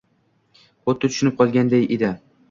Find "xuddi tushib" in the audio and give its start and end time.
0.87-1.35